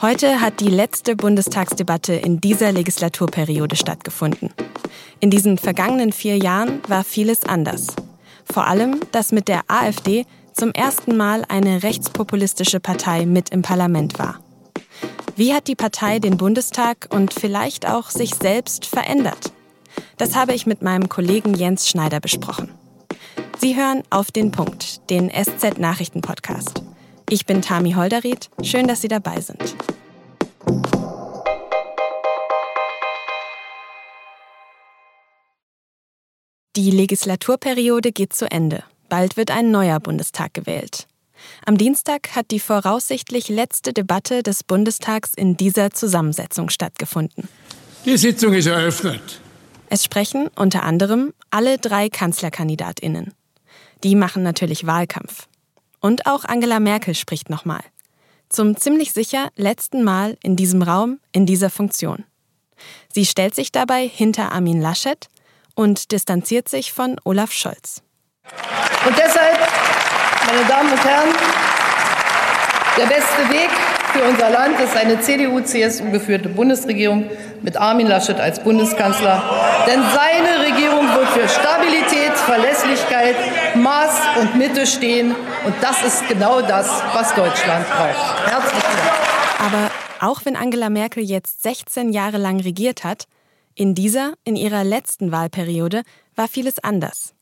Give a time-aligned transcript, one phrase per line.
[0.00, 4.50] Heute hat die letzte Bundestagsdebatte in dieser Legislaturperiode stattgefunden.
[5.18, 7.88] In diesen vergangenen vier Jahren war vieles anders.
[8.44, 14.20] Vor allem, dass mit der AfD zum ersten Mal eine rechtspopulistische Partei mit im Parlament
[14.20, 14.38] war.
[15.34, 19.52] Wie hat die Partei den Bundestag und vielleicht auch sich selbst verändert?
[20.16, 22.70] Das habe ich mit meinem Kollegen Jens Schneider besprochen.
[23.58, 26.82] Sie hören auf den Punkt, den SZ-Nachrichten-Podcast.
[27.30, 28.48] Ich bin Tami Holderried.
[28.62, 29.76] Schön, dass Sie dabei sind.
[36.74, 38.82] Die Legislaturperiode geht zu Ende.
[39.10, 41.06] Bald wird ein neuer Bundestag gewählt.
[41.66, 47.48] Am Dienstag hat die voraussichtlich letzte Debatte des Bundestags in dieser Zusammensetzung stattgefunden.
[48.06, 49.42] Die Sitzung ist eröffnet.
[49.90, 53.34] Es sprechen unter anderem alle drei Kanzlerkandidatinnen.
[54.02, 55.48] Die machen natürlich Wahlkampf.
[56.00, 57.82] Und auch Angela Merkel spricht nochmal.
[58.48, 62.24] Zum ziemlich sicher letzten Mal in diesem Raum, in dieser Funktion.
[63.12, 65.28] Sie stellt sich dabei hinter Armin Laschet
[65.74, 68.02] und distanziert sich von Olaf Scholz.
[69.06, 69.58] Und deshalb,
[70.46, 71.28] meine Damen und Herren,
[72.96, 73.70] der beste Weg
[74.12, 77.30] für unser Land ist eine CDU-CSU geführte Bundesregierung
[77.62, 79.42] mit Armin Laschet als Bundeskanzler.
[79.86, 83.36] Denn seine Regierung wird für Stabilität, Verlässlichkeit,
[83.76, 83.97] Maß
[84.38, 85.34] und Mitte stehen.
[85.64, 88.50] Und das ist genau das, was Deutschland braucht.
[88.50, 89.60] Herzlichen Dank.
[89.60, 93.24] Aber auch wenn Angela Merkel jetzt 16 Jahre lang regiert hat,
[93.74, 96.02] in dieser, in ihrer letzten Wahlperiode,
[96.34, 97.34] war vieles anders.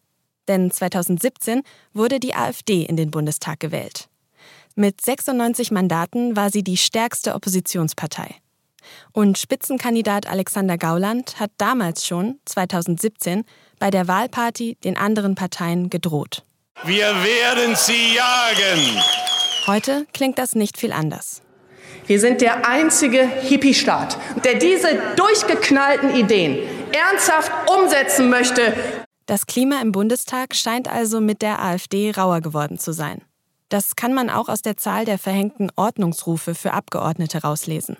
[0.48, 4.08] Denn 2017 wurde die AfD in den Bundestag gewählt.
[4.74, 8.34] Mit 96 Mandaten war sie die stärkste Oppositionspartei.
[9.12, 13.44] Und Spitzenkandidat Alexander Gauland hat damals schon, 2017,
[13.78, 16.45] bei der Wahlparty den anderen Parteien gedroht.
[16.84, 19.02] Wir werden sie jagen.
[19.66, 21.42] Heute klingt das nicht viel anders.
[22.06, 26.58] Wir sind der einzige Hippie-Staat, der diese durchgeknallten Ideen
[26.92, 28.74] ernsthaft umsetzen möchte.
[29.24, 33.22] Das Klima im Bundestag scheint also mit der AfD rauer geworden zu sein.
[33.68, 37.96] Das kann man auch aus der Zahl der verhängten Ordnungsrufe für Abgeordnete rauslesen.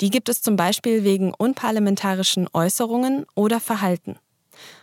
[0.00, 4.16] Die gibt es zum Beispiel wegen unparlamentarischen Äußerungen oder Verhalten.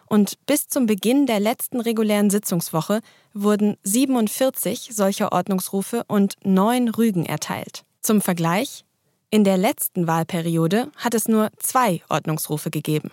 [0.07, 3.01] Und bis zum Beginn der letzten regulären Sitzungswoche
[3.34, 7.84] wurden 47 solcher Ordnungsrufe und neun Rügen erteilt.
[8.01, 8.85] Zum Vergleich,
[9.29, 13.12] in der letzten Wahlperiode hat es nur zwei Ordnungsrufe gegeben.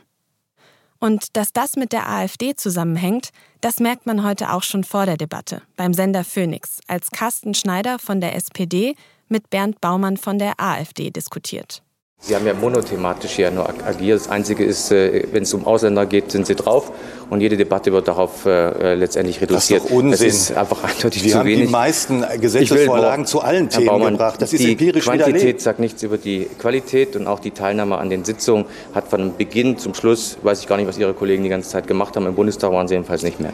[1.00, 3.30] Und dass das mit der AfD zusammenhängt,
[3.60, 7.98] das merkt man heute auch schon vor der Debatte beim Sender Phoenix, als Carsten Schneider
[7.98, 8.94] von der SPD
[9.28, 11.82] mit Bernd Baumann von der AfD diskutiert.
[12.26, 14.18] Sie haben ja monothematisch hier nur agiert.
[14.18, 16.90] Das Einzige ist, äh, wenn es um Ausländer geht, sind Sie drauf.
[17.28, 19.82] Und jede Debatte wird darauf äh, letztendlich reduziert.
[19.82, 20.10] Das ist doch Unsinn.
[20.10, 21.66] Das ist einfach eindeutig Wir zu haben wenig.
[21.66, 24.40] die meisten Gesetzesvorlagen zu allen Themen Baumann, gebracht.
[24.40, 25.60] Das ist die empirisch Quantität widerlegt.
[25.60, 28.64] sagt nichts über die Qualität und auch die Teilnahme an den Sitzungen
[28.94, 31.86] hat von Beginn zum Schluss, weiß ich gar nicht, was Ihre Kollegen die ganze Zeit
[31.86, 32.24] gemacht haben.
[32.24, 33.52] Im Bundestag waren sie jedenfalls nicht mehr.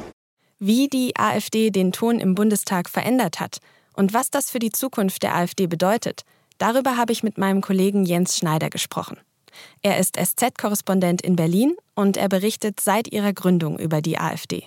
[0.60, 3.58] Wie die AfD den Ton im Bundestag verändert hat
[3.94, 6.22] und was das für die Zukunft der AfD bedeutet,
[6.60, 9.18] darüber habe ich mit meinem Kollegen Jens Schneider gesprochen.
[9.82, 14.64] Er ist SZ-Korrespondent in Berlin und er berichtet seit ihrer Gründung über die AfD.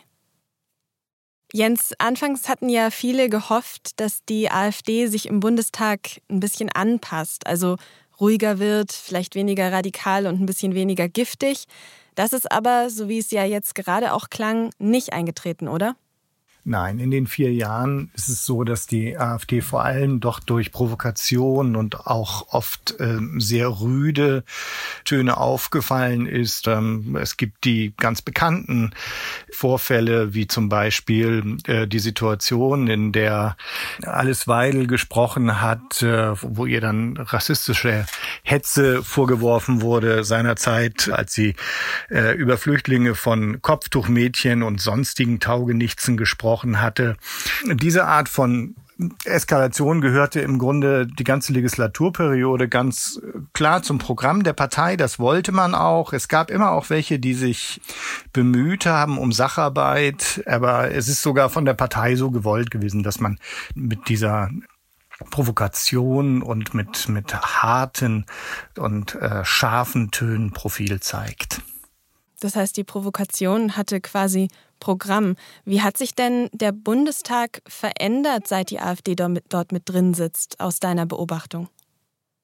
[1.54, 7.46] Jens, anfangs hatten ja viele gehofft, dass die AfD sich im Bundestag ein bisschen anpasst,
[7.46, 7.78] also
[8.20, 11.66] ruhiger wird, vielleicht weniger radikal und ein bisschen weniger giftig.
[12.16, 15.96] Das ist aber, so wie es ja jetzt gerade auch klang, nicht eingetreten, oder?
[16.66, 20.72] Nein, in den vier Jahren ist es so, dass die AfD vor allem doch durch
[20.72, 24.46] Provokation und auch oft äh, sehr rüde
[25.04, 26.70] Töne aufgefallen ist.
[26.70, 28.92] Ähm, es gibt die ganz bekannten
[29.52, 33.58] Vorfälle, wie zum Beispiel äh, die Situation, in der
[34.04, 38.06] Alice Weidel gesprochen hat, äh, wo ihr dann rassistische
[38.42, 41.56] Hetze vorgeworfen wurde seinerzeit, als sie
[42.10, 47.18] äh, über Flüchtlinge von Kopftuchmädchen und sonstigen Taugenichtsen gesprochen hatte.
[47.66, 48.76] Diese Art von
[49.26, 53.20] Eskalation gehörte im Grunde die ganze Legislaturperiode ganz
[53.54, 54.96] klar zum Programm der Partei.
[54.96, 56.14] Das wollte man auch.
[56.14, 57.82] Es gab immer auch welche, die sich
[58.32, 60.44] bemüht haben um Sacharbeit.
[60.46, 63.40] Aber es ist sogar von der Partei so gewollt gewesen, dass man
[63.74, 64.50] mit dieser
[65.30, 68.26] Provokation und mit, mit harten
[68.78, 71.62] und äh, scharfen Tönen Profil zeigt.
[72.44, 74.50] Das heißt, die Provokation hatte quasi
[74.82, 75.38] Programm.
[75.64, 80.82] Wie hat sich denn der Bundestag verändert, seit die AfD dort mit drin sitzt, aus
[80.82, 81.70] deiner Beobachtung?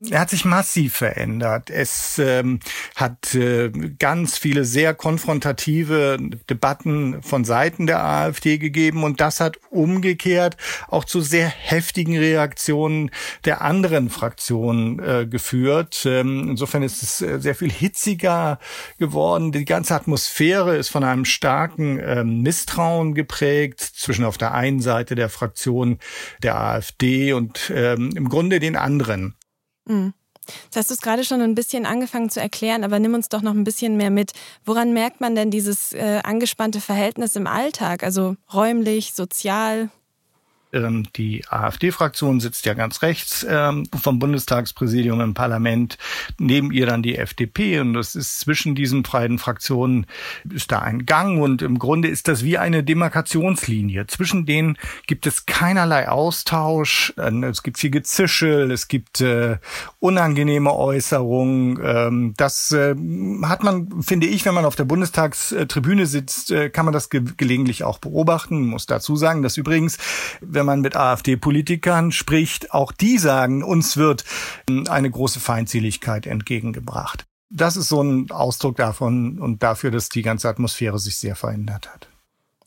[0.08, 1.70] Er hat sich massiv verändert.
[1.70, 2.62] Es ähm,
[2.96, 3.70] hat äh,
[4.00, 6.18] ganz viele sehr konfrontative
[6.50, 10.56] Debatten von Seiten der AfD gegeben und das hat umgekehrt
[10.88, 13.12] auch zu sehr heftigen Reaktionen
[13.44, 16.04] der anderen Fraktionen äh, geführt.
[16.06, 18.60] Ähm, insofern ist es äh, sehr viel hitziger
[19.00, 19.52] geworden.
[19.52, 25.16] Die ganze Atmosphäre ist von einem starken äh, Misstrauen geprägt zwischen auf der einen Seite
[25.16, 26.00] der Fraktion
[26.42, 29.36] der AfD und ähm, im Grunde den anderen.
[29.90, 30.14] Mhm.
[30.72, 33.42] Das hast du es gerade schon ein bisschen angefangen zu erklären, aber nimm uns doch
[33.42, 34.32] noch ein bisschen mehr mit.
[34.66, 39.90] Woran merkt man denn dieses äh, angespannte Verhältnis im Alltag, also räumlich, sozial?
[40.72, 45.98] Ähm, die AfD-Fraktion sitzt ja ganz rechts ähm, vom Bundestagspräsidium im Parlament.
[46.38, 47.80] Neben ihr dann die FDP.
[47.80, 50.06] Und das ist zwischen diesen beiden Fraktionen
[50.50, 51.42] ist da ein Gang.
[51.42, 54.08] Und im Grunde ist das wie eine Demarkationslinie.
[54.08, 54.78] Zwischen denen
[55.08, 57.14] gibt es keinerlei Austausch.
[57.18, 58.72] Ähm, es gibt viel Gezischel.
[58.72, 59.58] Es gibt äh,
[60.00, 61.80] unangenehme Äußerungen.
[61.84, 62.96] Ähm, das äh,
[63.44, 67.24] hat man, finde ich, wenn man auf der Bundestagstribüne sitzt, äh, kann man das ge
[67.38, 68.68] gelegentlich auch beobachten.
[68.68, 69.98] Muss dazu sagen, dass übrigens,
[70.60, 74.26] wenn man mit AfD-Politikern spricht, auch die sagen, uns wird
[74.70, 77.26] ähm, eine große Feindseligkeit entgegengebracht.
[77.50, 81.90] Das ist so ein Ausdruck davon und dafür, dass die ganze Atmosphäre sich sehr verändert
[81.92, 82.10] hat.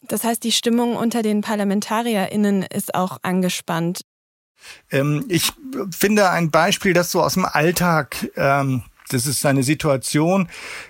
[0.08, 4.00] Das heißt, die Stimmung unter den ParlamentarierInnen ist auch angespannt.
[4.90, 5.52] Ähm, ich
[5.90, 10.48] finde ein Beispiel, das so aus dem Alltag ähm, das ist eine Situation,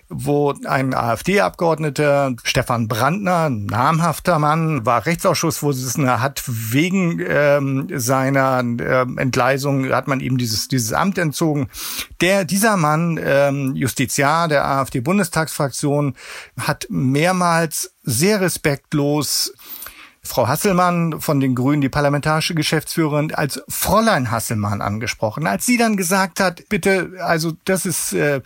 [0.08, 9.90] wo ein AfD-Abgeordneter, Stefan Brandner, namhafter Mann, war Rechtsausschussvorsitzender, hat wegen ähm, seiner ähm, Entgleisung,
[9.90, 11.68] hat man ihm dieses, dieses Amt entzogen.
[12.20, 16.14] Der, dieser Mann, ähm, Justiziar der AfD-Bundestagsfraktion,
[16.58, 19.52] hat mehrmals sehr respektlos
[20.24, 25.46] Frau Hasselmann von den Grünen, die parlamentarische Geschäftsführerin, als Fräulein Hasselmann angesprochen.
[25.48, 28.40] Als sie dann gesagt hat, bitte, also das ist äh,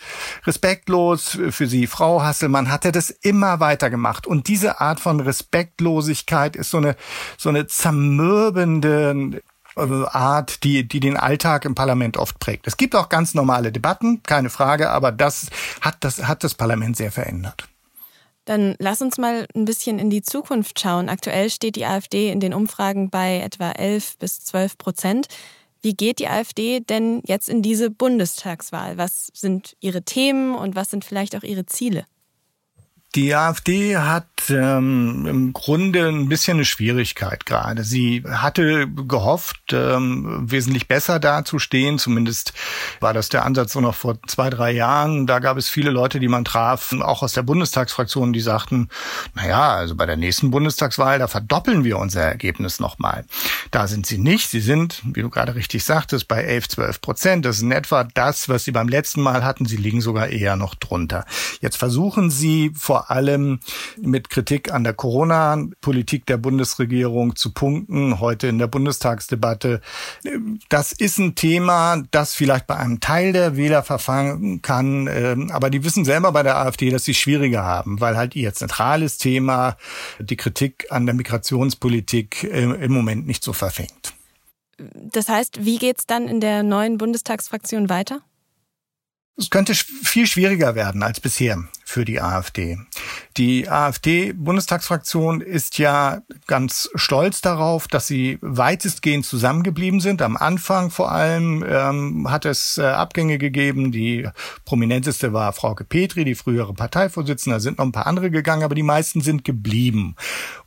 [0.47, 4.27] respektlos für Sie, Frau Hasselmann, hat er das immer weiter gemacht.
[4.27, 6.97] Und diese Art von Respektlosigkeit ist so eine,
[7.37, 9.43] so eine zermürbende
[9.77, 12.67] äh, Art, die, die den Alltag im Parlament oft prägt.
[12.67, 15.49] Es gibt auch ganz normale Debatten, keine Frage, aber das
[15.83, 17.69] hat das, hat das Parlament sehr verändert.
[18.47, 21.09] Dann lass uns mal ein bisschen in die Zukunft schauen.
[21.09, 25.27] Aktuell steht die AfD in den Umfragen bei etwa 11 bis 12 Prozent.
[25.83, 28.97] Wie geht die AfD denn jetzt in diese Bundestagswahl?
[28.97, 32.07] Was sind ihre Themen und was sind vielleicht auch ihre Ziele?
[33.15, 37.85] Die AfD hat ähm, im Grunde ein bisschen eine Schwierigkeit gerade.
[37.85, 41.99] Sie hatte gehofft, ähm, wesentlich besser dazustehen.
[41.99, 42.53] Zumindest
[43.01, 45.27] war das der Ansatz so noch vor zwei, drei Jahren.
[45.27, 48.89] Da gab es viele Leute, die man traf, auch aus der Bundestagsfraktion, die sagten,
[49.35, 53.25] na ja, also bei der nächsten Bundestagswahl, da verdoppeln wir unser Ergebnis nochmal.
[53.71, 54.51] Da sind sie nicht.
[54.51, 57.45] Sie sind, wie du gerade richtig sagtest, bei 11, 12 Prozent.
[57.45, 59.67] Das ist in etwa das, was sie beim letzten Mal hatten.
[59.67, 61.25] Sie liegen sogar eher noch drunter.
[61.61, 63.61] Jetzt versuchen sie vor allem
[64.01, 69.81] mit Kritik an der Corona-Politik der Bundesregierung zu punkten, heute in der Bundestagsdebatte.
[70.69, 75.71] Das ist ein Thema, das vielleicht bei einem Teil der Wähler verfangen kann, ähm, aber
[75.71, 79.77] die wissen selber bei der AfD, dass sie schwieriger haben, weil halt ihr zentrales Thema,
[80.19, 84.15] die Kritik an der Migrationspolitik äh, im Moment nicht so verfängt.
[84.79, 88.21] Das heißt, wie geht's dann in der neuen Bundestagsfraktion weiter?
[89.39, 92.79] Es könnte viel schwieriger werden als bisher für die AfD.
[93.37, 100.23] Die AfD-Bundestagsfraktion ist ja ganz stolz darauf, dass sie weitestgehend zusammengeblieben sind.
[100.23, 103.93] Am Anfang vor allem ähm, hat es äh, Abgänge gegeben.
[103.93, 104.27] Die
[104.65, 107.57] prominenteste war Frauke Petri, die frühere Parteivorsitzende.
[107.57, 110.17] Da sind noch ein paar andere gegangen, aber die meisten sind geblieben.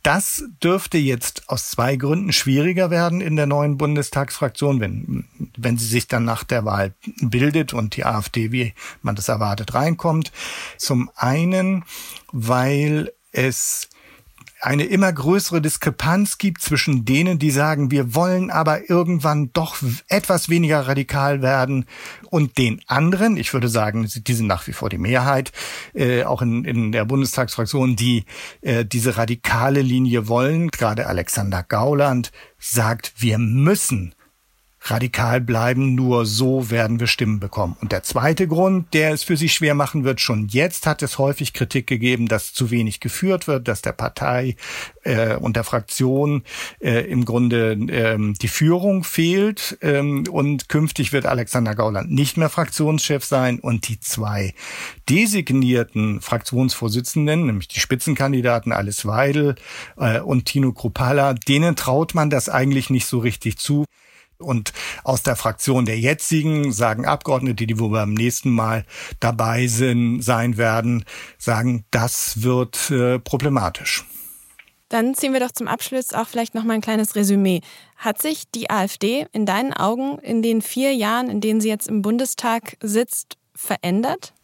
[0.04, 5.24] Das dürfte jetzt aus zwei Gründen schwieriger werden in der neuen Bundestagsfraktion, wenn,
[5.62, 9.74] wenn sie sich dann nach der Wahl bildet und die AfD, wie man das erwartet,
[9.74, 10.32] reinkommt.
[10.76, 11.84] Zum einen,
[12.32, 13.88] weil es
[14.60, 19.76] eine immer größere Diskrepanz gibt zwischen denen, die sagen, wir wollen aber irgendwann doch
[20.08, 21.86] etwas weniger radikal werden
[22.28, 25.52] und den anderen, ich würde sagen, die sind nach wie vor die Mehrheit,
[25.94, 28.24] äh, auch in, in der Bundestagsfraktion, die
[28.60, 30.70] äh, diese radikale Linie wollen.
[30.70, 34.14] Gerade Alexander Gauland sagt, wir müssen
[34.82, 37.76] radikal bleiben, nur so werden wir Stimmen bekommen.
[37.80, 41.18] Und der zweite Grund, der es für sie schwer machen wird, schon jetzt hat es
[41.18, 44.56] häufig Kritik gegeben, dass zu wenig geführt wird, dass der Partei
[45.02, 46.44] äh, und der Fraktion
[46.80, 49.78] äh, im Grunde ähm, die Führung fehlt.
[49.82, 53.60] Ähm, und künftig wird Alexander Gauland nicht mehr Fraktionschef sein.
[53.60, 54.54] Und die zwei
[55.10, 59.56] designierten Fraktionsvorsitzenden, nämlich die Spitzenkandidaten Alice Weidel
[59.98, 63.84] äh, und Tino Kruppalla, denen traut man das eigentlich nicht so richtig zu.
[64.40, 64.72] Und
[65.04, 68.84] aus der Fraktion der jetzigen sagen Abgeordnete, die wohl beim nächsten Mal
[69.20, 71.04] dabei sind, sein werden,
[71.38, 74.04] sagen, das wird äh, problematisch.
[74.88, 77.60] Dann ziehen wir doch zum Abschluss auch vielleicht noch mal ein kleines Resümee.
[77.96, 81.86] Hat sich die AfD in deinen Augen in den vier Jahren, in denen sie jetzt
[81.86, 84.34] im Bundestag sitzt, verändert?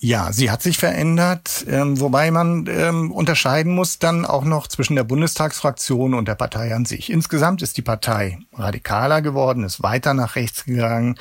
[0.00, 4.94] Ja, sie hat sich verändert, ähm, wobei man ähm, unterscheiden muss dann auch noch zwischen
[4.94, 7.10] der Bundestagsfraktion und der Partei an sich.
[7.10, 11.16] Insgesamt ist die Partei radikaler geworden, ist weiter nach rechts gegangen.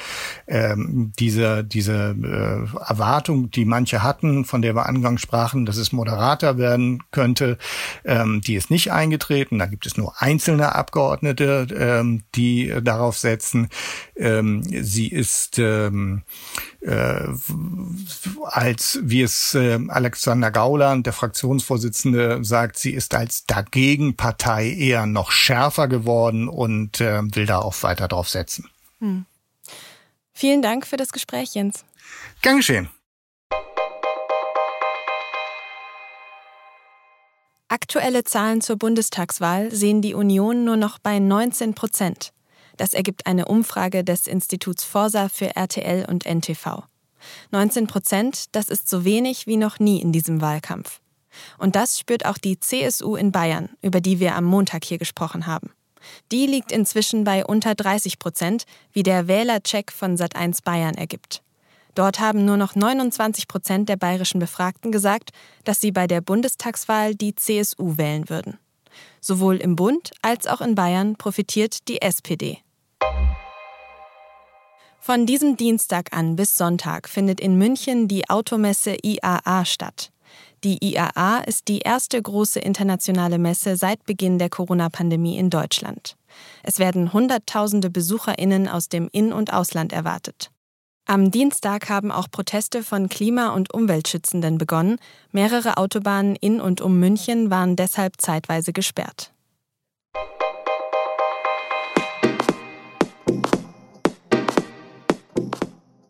[0.46, 5.92] Ähm, diese diese äh, Erwartung, die manche hatten, von der wir angangs sprachen, dass es
[5.92, 7.58] moderater werden könnte,
[8.06, 9.60] die ist nicht eingetreten.
[9.60, 13.70] Da gibt es nur einzelne Abgeordnete, die darauf setzen.
[14.16, 15.60] Sie ist
[16.88, 17.28] äh,
[18.68, 25.32] als, wie es äh, Alexander Gauland, der Fraktionsvorsitzende, sagt, sie ist als Dagegenpartei eher noch
[25.32, 28.70] schärfer geworden und äh, will da auch weiter drauf setzen.
[29.00, 29.26] Hm.
[30.34, 31.86] Vielen Dank für das Gespräch, Jens.
[32.42, 32.90] Gern geschehen.
[37.70, 42.34] Aktuelle Zahlen zur Bundestagswahl sehen die Union nur noch bei 19 Prozent.
[42.76, 46.84] Das ergibt eine Umfrage des Instituts Forsa für RTL und NTV.
[47.52, 51.00] 19 Prozent, das ist so wenig wie noch nie in diesem Wahlkampf.
[51.58, 55.46] Und das spürt auch die CSU in Bayern, über die wir am Montag hier gesprochen
[55.46, 55.72] haben.
[56.32, 61.42] Die liegt inzwischen bei unter 30 Prozent, wie der Wählercheck von Sat1 Bayern ergibt.
[61.96, 65.32] Dort haben nur noch 29 Prozent der bayerischen Befragten gesagt,
[65.64, 68.60] dass sie bei der Bundestagswahl die CSU wählen würden.
[69.20, 72.60] Sowohl im Bund als auch in Bayern profitiert die SPD.
[75.08, 80.12] Von diesem Dienstag an bis Sonntag findet in München die Automesse IAA statt.
[80.66, 86.18] Die IAA ist die erste große internationale Messe seit Beginn der Corona-Pandemie in Deutschland.
[86.62, 90.52] Es werden Hunderttausende Besucherinnen aus dem In- und Ausland erwartet.
[91.06, 94.98] Am Dienstag haben auch Proteste von Klima- und Umweltschützenden begonnen.
[95.32, 99.32] Mehrere Autobahnen in und um München waren deshalb zeitweise gesperrt.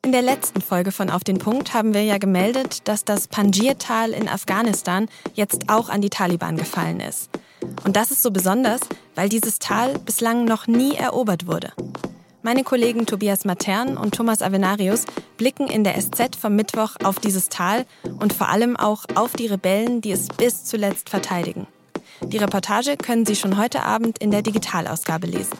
[0.08, 4.12] In der letzten Folge von Auf den Punkt haben wir ja gemeldet, dass das Panjir-Tal
[4.12, 7.30] in Afghanistan jetzt auch an die Taliban gefallen ist.
[7.84, 8.80] Und das ist so besonders,
[9.16, 11.74] weil dieses Tal bislang noch nie erobert wurde.
[12.42, 15.04] Meine Kollegen Tobias Matern und Thomas Avenarius
[15.36, 17.86] blicken in der SZ vom Mittwoch auf dieses Tal
[18.18, 21.68] und vor allem auch auf die Rebellen, die es bis zuletzt verteidigen.
[22.24, 25.58] Die Reportage können Sie schon heute Abend in der Digitalausgabe lesen.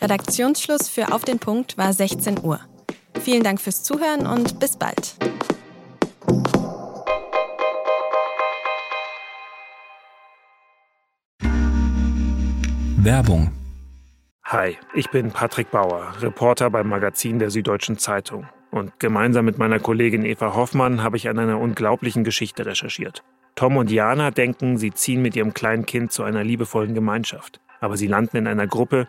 [0.00, 2.58] Redaktionsschluss für Auf den Punkt war 16 Uhr.
[3.18, 5.16] Vielen Dank fürs Zuhören und bis bald.
[13.02, 13.50] Werbung.
[14.44, 18.46] Hi, ich bin Patrick Bauer, Reporter beim Magazin der Süddeutschen Zeitung.
[18.70, 23.22] Und gemeinsam mit meiner Kollegin Eva Hoffmann habe ich an einer unglaublichen Geschichte recherchiert.
[23.54, 27.60] Tom und Jana denken, sie ziehen mit ihrem kleinen Kind zu einer liebevollen Gemeinschaft.
[27.80, 29.08] Aber sie landen in einer Gruppe,